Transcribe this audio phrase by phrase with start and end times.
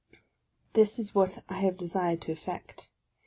[0.73, 2.89] This is what I have desired to effect.